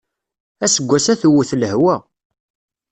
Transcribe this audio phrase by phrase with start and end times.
[0.63, 1.95] Aseggas-a tewwet lehwa.